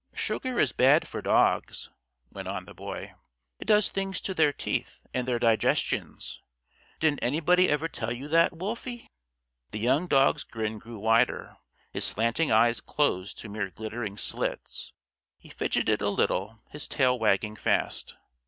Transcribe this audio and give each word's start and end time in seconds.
"Sugar 0.15 0.57
is 0.59 0.71
bad 0.71 1.07
for 1.07 1.21
dogs," 1.21 1.91
went 2.31 2.47
on 2.47 2.65
the 2.65 2.73
Boy. 2.73 3.13
"It 3.59 3.65
does 3.67 3.91
things 3.91 4.19
to 4.21 4.33
their 4.33 4.51
teeth 4.51 5.05
and 5.13 5.27
their 5.27 5.37
digestions. 5.37 6.41
Didn't 6.99 7.19
anybody 7.21 7.69
ever 7.69 7.87
tell 7.87 8.11
you 8.11 8.27
that, 8.29 8.51
Wolfie?" 8.51 9.07
The 9.69 9.77
young 9.77 10.07
dog's 10.07 10.43
grin 10.43 10.79
grew 10.79 10.97
wider. 10.97 11.57
His 11.93 12.03
slanting 12.05 12.51
eyes 12.51 12.81
closed 12.81 13.37
to 13.41 13.49
mere 13.49 13.69
glittering 13.69 14.17
slits. 14.17 14.91
He 15.37 15.49
fidgeted 15.49 16.01
a 16.01 16.09
little, 16.09 16.63
his 16.71 16.87
tail 16.87 17.19
wagging 17.19 17.55
fast. 17.55 18.17